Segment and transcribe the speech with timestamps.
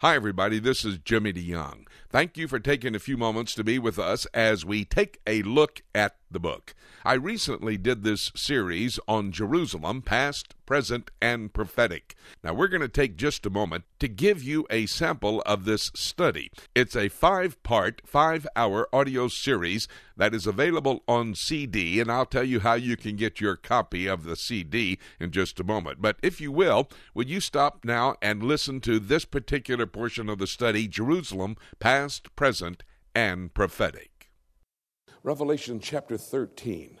[0.00, 0.60] Hi, everybody.
[0.60, 1.88] This is Jimmy DeYoung.
[2.08, 5.42] Thank you for taking a few moments to be with us as we take a
[5.42, 6.76] look at the book.
[7.04, 12.14] I recently did this series on Jerusalem, past, present, and prophetic.
[12.44, 15.90] Now, we're going to take just a moment to give you a sample of this
[15.94, 16.50] study.
[16.74, 19.88] It's a five part, five hour audio series
[20.18, 24.06] that is available on CD, and I'll tell you how you can get your copy
[24.06, 26.02] of the CD in just a moment.
[26.02, 30.36] But if you will, would you stop now and listen to this particular portion of
[30.36, 32.82] the study, Jerusalem, past, present,
[33.14, 34.28] and prophetic?
[35.22, 36.97] Revelation chapter 13.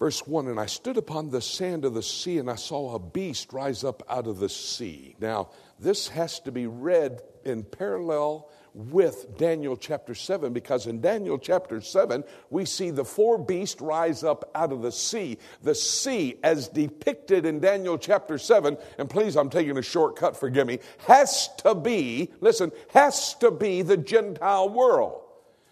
[0.00, 2.98] Verse 1 And I stood upon the sand of the sea, and I saw a
[2.98, 5.14] beast rise up out of the sea.
[5.20, 11.38] Now, this has to be read in parallel with Daniel chapter 7 because in Daniel
[11.38, 15.38] chapter 7 we see the four beasts rise up out of the sea.
[15.62, 20.66] The sea, as depicted in Daniel chapter 7, and please, I'm taking a shortcut, forgive
[20.66, 25.20] me, has to be, listen, has to be the Gentile world.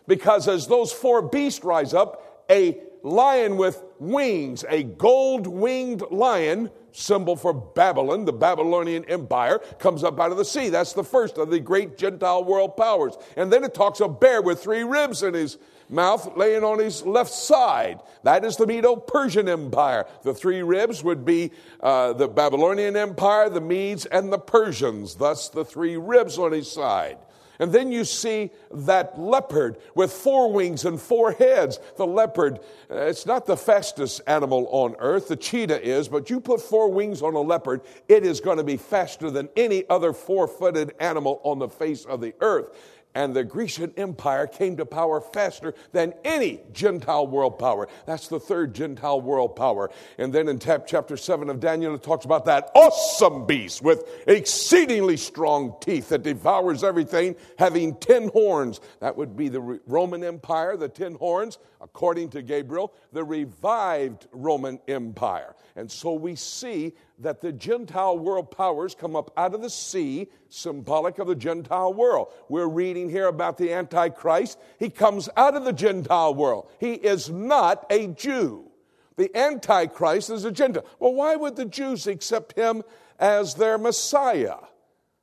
[0.07, 6.71] Because as those four beasts rise up, a lion with wings, a gold winged lion,
[6.93, 10.69] symbol for Babylon, the Babylonian Empire, comes up out of the sea.
[10.69, 13.17] That's the first of the great Gentile world powers.
[13.37, 16.79] And then it talks of a bear with three ribs in his mouth laying on
[16.79, 18.01] his left side.
[18.25, 20.07] That is the Medo Persian Empire.
[20.23, 25.15] The three ribs would be uh, the Babylonian Empire, the Medes, and the Persians.
[25.15, 27.19] Thus, the three ribs on his side.
[27.59, 31.81] And then you see that leopard with four wings and four heads.
[31.97, 36.41] The leopard, uh, it's not the fastest animal on earth, the cheetah is, but you
[36.41, 40.13] put four wings on a leopard, it is going to be faster than any other
[40.13, 42.77] four footed animal on the face of the earth
[43.15, 47.89] and the Grecian Empire came to power faster than any Gentile world power.
[48.07, 49.91] That's the third Gentile world power.
[50.19, 55.17] And then in chapter 7 of Daniel, it talks about that awesome beast with exceedingly
[55.17, 58.81] strong teeth that devours everything, having ten horns.
[59.01, 64.81] That would be the Roman Empire, the ten horns, according to Gabriel, the revived Roman
[64.87, 65.55] Empire.
[65.77, 70.29] And so we see that the Gentile world powers come up out of the sea,
[70.49, 72.29] symbolic of the Gentile world.
[72.49, 74.59] We're reading here about the Antichrist.
[74.79, 76.71] He comes out of the Gentile world.
[76.79, 78.71] He is not a Jew.
[79.17, 80.87] The Antichrist is a Gentile.
[81.01, 82.83] Well, why would the Jews accept him
[83.19, 84.59] as their Messiah?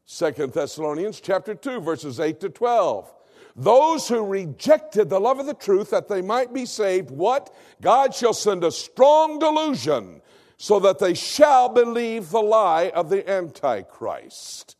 [0.06, 3.12] Second Thessalonians chapter 2, verses 8 to 12.
[3.56, 7.56] Those who rejected the love of the truth that they might be saved, what?
[7.82, 10.22] God shall send a strong delusion
[10.58, 14.76] so that they shall believe the lie of the Antichrist.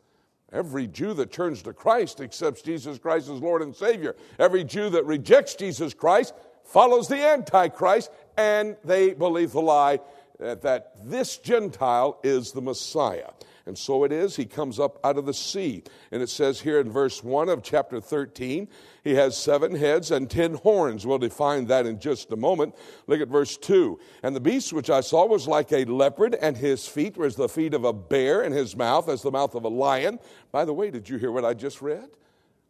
[0.52, 4.16] Every Jew that turns to Christ accepts Jesus Christ as Lord and Savior.
[4.40, 6.34] Every Jew that rejects Jesus Christ
[6.64, 10.00] follows the Antichrist, and they believe the lie
[10.40, 13.30] that this Gentile is the Messiah.
[13.68, 15.84] And so it is, he comes up out of the sea.
[16.12, 18.68] And it says here in verse 1 of chapter 13,
[19.04, 21.06] he has seven heads and ten horns.
[21.06, 22.76] We'll define that in just a moment.
[23.08, 24.00] Look at verse 2.
[24.22, 27.36] And the beast which I saw was like a leopard, and his feet were as
[27.36, 30.20] the feet of a bear, and his mouth as the mouth of a lion.
[30.52, 32.10] By the way, did you hear what I just read?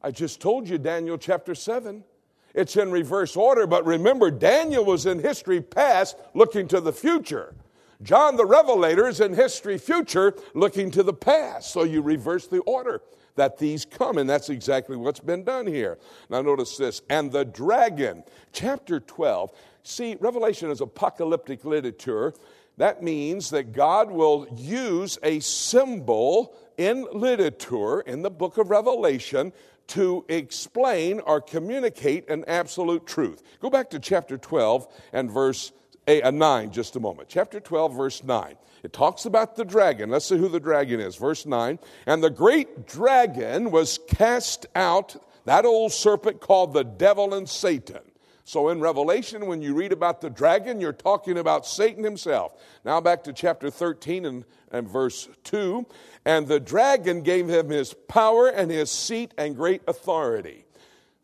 [0.02, 2.06] I just told you Daniel chapter 7.
[2.54, 7.54] It's in reverse order, but remember, Daniel was in history past looking to the future.
[8.02, 11.72] John the Revelator is in history future looking to the past.
[11.72, 13.02] So you reverse the order
[13.36, 15.98] that these come, and that's exactly what's been done here.
[16.30, 18.24] Now, notice this and the dragon,
[18.54, 19.52] chapter 12.
[19.84, 22.34] See, Revelation is apocalyptic literature.
[22.78, 29.54] That means that God will use a symbol in literature in the book of Revelation
[29.88, 33.44] to explain or communicate an absolute truth.
[33.60, 35.72] Go back to chapter 12 and verse
[36.08, 37.30] a, a 9 just a moment.
[37.30, 38.56] Chapter 12, verse 9.
[38.84, 40.12] It talks about the dragon.
[40.12, 41.16] Let's see who the dragon is.
[41.16, 41.80] Verse 9.
[42.06, 45.16] And the great dragon was cast out,
[45.46, 48.02] that old serpent called the devil and Satan.
[48.44, 52.54] So in Revelation, when you read about the dragon, you're talking about Satan himself.
[52.86, 55.84] Now back to chapter 13 and, and verse 2.
[56.26, 60.65] And the dragon gave him his power and his seat and great authority.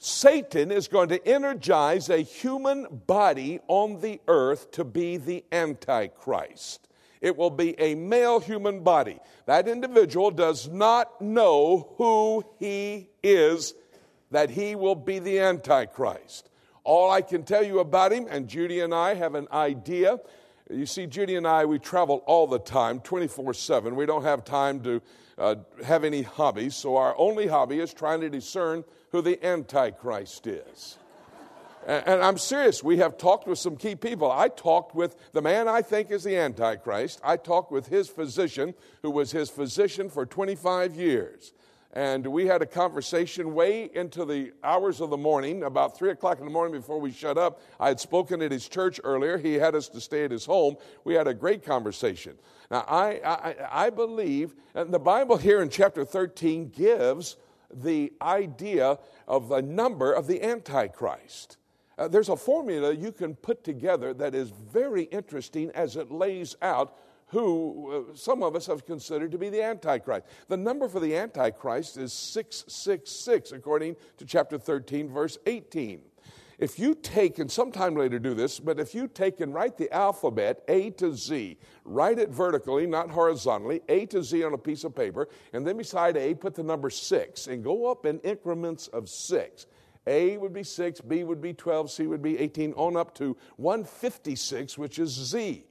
[0.04, 6.88] Satan is going to energize a human body on the earth to be the Antichrist.
[7.22, 9.20] It will be a male human body.
[9.46, 13.76] That individual does not know who he is,
[14.32, 16.50] that he will be the Antichrist.
[16.84, 20.20] All I can tell you about him, and Judy and I have an idea.
[20.68, 23.96] You see, Judy and I, we travel all the time, 24 7.
[23.96, 25.00] We don't have time to
[25.38, 25.56] uh,
[25.86, 30.98] have any hobbies, so our only hobby is trying to discern who the Antichrist is.
[31.86, 32.84] And, I'm serious.
[32.84, 34.32] We have talked with some key people.
[34.32, 37.20] I talked with the man I think is the Antichrist.
[37.24, 41.54] I talked with his physician, who was his physician for 25 years.
[41.94, 46.40] And we had a conversation way into the hours of the morning, about 3 o'clock
[46.40, 47.62] in the morning before we shut up.
[47.80, 49.38] I had spoken at his church earlier.
[49.38, 50.78] He had us to stay at his home.
[51.04, 52.38] We had a great conversation.
[52.70, 53.56] Now, I, I,
[53.86, 57.36] I believe, and the Bible here in chapter 13 gives
[57.74, 58.98] the idea
[59.28, 61.58] of the number of the Antichrist.
[61.98, 66.56] Uh, there's a formula you can put together that is very interesting as it lays
[66.62, 66.98] out
[67.28, 70.26] who uh, some of us have considered to be the Antichrist.
[70.50, 76.02] The number for the Antichrist is 666, according to chapter 13, verse 18.
[76.62, 79.92] If you take, and sometime later do this, but if you take and write the
[79.92, 84.84] alphabet A to Z, write it vertically, not horizontally, A to Z on a piece
[84.84, 88.90] of paper, and then beside A, put the number six, and go up in increments
[88.90, 89.66] of six.
[90.06, 93.36] A would be six, B would be 12, C would be 18, on up to
[93.58, 95.66] 156, which is Z.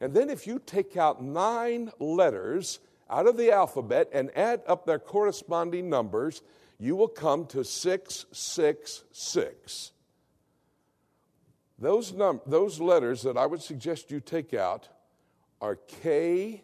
[0.00, 4.84] And then if you take out nine letters out of the alphabet and add up
[4.84, 6.42] their corresponding numbers,
[6.80, 9.92] you will come to 666.
[11.78, 14.88] Those, num- those letters that I would suggest you take out
[15.60, 16.62] are K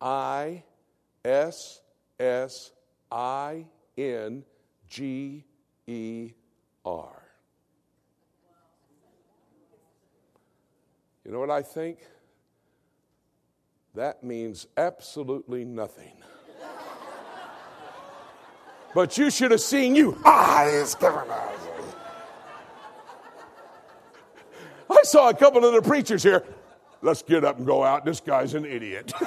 [0.00, 0.62] I
[1.24, 1.80] S
[2.20, 2.72] S
[3.10, 3.66] I
[3.96, 4.44] N
[4.88, 5.44] G
[5.86, 6.32] E
[6.84, 7.22] R.
[11.24, 11.98] You know what I think?
[13.94, 16.14] That means absolutely nothing.
[18.94, 21.71] but you should have seen you eyes coming out.
[25.02, 26.44] I saw a couple of the preachers here.
[27.00, 28.04] Let's get up and go out.
[28.04, 29.12] This guy's an idiot.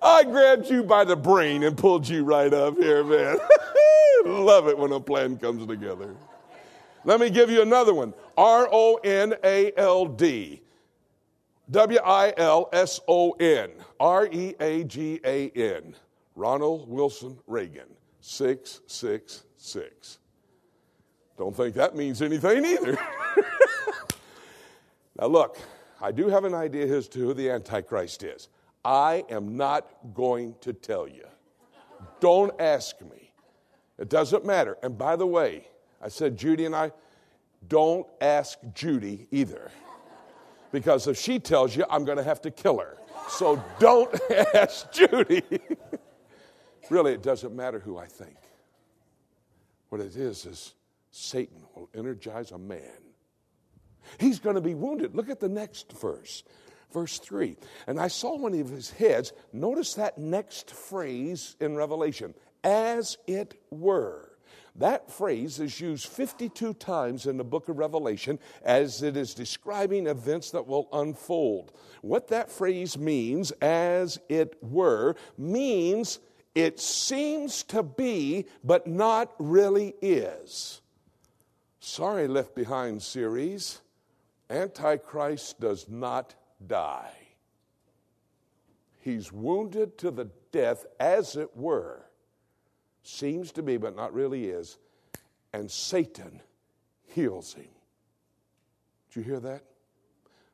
[0.00, 3.36] I grabbed you by the brain and pulled you right up here, man.
[4.24, 6.14] Love it when a plan comes together.
[7.04, 10.62] Let me give you another one R O N A L D.
[11.68, 13.70] W I L S O N.
[13.98, 15.96] R E A G A N.
[16.36, 17.88] Ronald Wilson Reagan.
[18.20, 20.20] 666.
[21.40, 22.98] Don't think that means anything either.
[25.18, 25.56] now, look,
[25.98, 28.50] I do have an idea as to who the Antichrist is.
[28.84, 31.24] I am not going to tell you.
[32.20, 33.32] Don't ask me.
[33.98, 34.76] It doesn't matter.
[34.82, 35.66] And by the way,
[36.02, 36.92] I said Judy and I,
[37.68, 39.70] don't ask Judy either.
[40.72, 42.98] Because if she tells you, I'm going to have to kill her.
[43.30, 44.14] So don't
[44.54, 45.42] ask Judy.
[46.90, 48.36] really, it doesn't matter who I think.
[49.88, 50.74] What it is, is
[51.10, 53.02] Satan will energize a man.
[54.18, 55.14] He's going to be wounded.
[55.14, 56.42] Look at the next verse,
[56.92, 57.56] verse 3.
[57.86, 59.32] And I saw one of his heads.
[59.52, 62.34] Notice that next phrase in Revelation,
[62.64, 64.30] as it were.
[64.76, 70.06] That phrase is used 52 times in the book of Revelation as it is describing
[70.06, 71.72] events that will unfold.
[72.02, 76.20] What that phrase means, as it were, means
[76.54, 80.80] it seems to be, but not really is.
[81.80, 83.80] Sorry, Left Behind series.
[84.50, 86.34] Antichrist does not
[86.66, 87.12] die.
[89.00, 92.04] He's wounded to the death, as it were.
[93.02, 94.76] Seems to be, but not really is.
[95.54, 96.42] And Satan
[97.06, 97.68] heals him.
[99.08, 99.64] Did you hear that?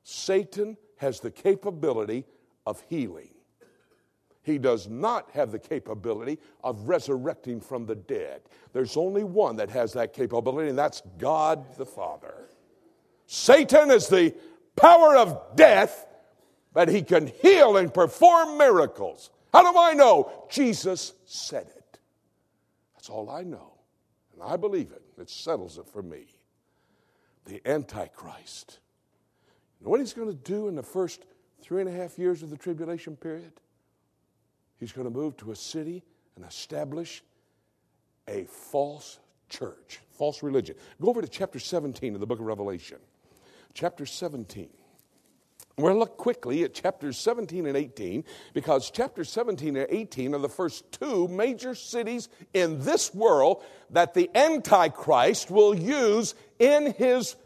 [0.04, 2.24] Satan has the capability
[2.64, 3.30] of healing.
[4.46, 8.42] He does not have the capability of resurrecting from the dead.
[8.72, 12.32] There's only one that has that capability, and that's God the Father.
[13.26, 14.32] Satan is the
[14.76, 16.06] power of death,
[16.72, 19.30] but he can heal and perform miracles.
[19.52, 20.30] How do I know?
[20.48, 21.98] Jesus said it.
[22.94, 23.72] That's all I know.
[24.32, 25.02] And I believe it.
[25.20, 26.28] It settles it for me.
[27.46, 28.78] The Antichrist.
[29.80, 31.24] You know what he's going to do in the first
[31.60, 33.50] three and a half years of the tribulation period?
[34.78, 36.02] He's going to move to a city
[36.36, 37.22] and establish
[38.28, 39.18] a false
[39.48, 40.76] church, false religion.
[41.00, 42.98] Go over to chapter 17 of the book of Revelation.
[43.74, 44.68] Chapter 17.
[45.78, 50.34] We're going to look quickly at chapters 17 and 18 because chapters 17 and 18
[50.34, 56.94] are the first two major cities in this world that the Antichrist will use in
[56.94, 57.36] his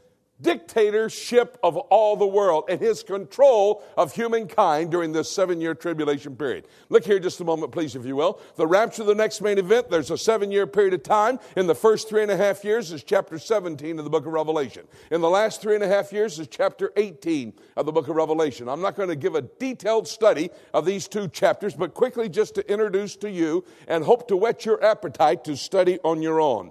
[0.43, 6.37] dictatorship of all the world and his control of humankind during this seven year tribulation
[6.37, 6.67] period.
[6.89, 8.41] Look here just a moment, please, if you will.
[8.57, 11.39] The rapture, the next main event, there's a seven year period of time.
[11.57, 14.33] In the first three and a half years is chapter 17 of the book of
[14.33, 14.87] Revelation.
[15.11, 18.17] In the last three and a half years is chapter 18 of the book of
[18.17, 18.69] Revelation.
[18.69, 22.55] I'm not going to give a detailed study of these two chapters, but quickly just
[22.57, 26.71] to introduce to you and hope to whet your appetite to study on your own.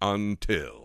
[0.00, 0.83] until.